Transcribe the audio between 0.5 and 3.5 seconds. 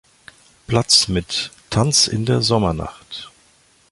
Platz mit "Tanz in der Sommernacht".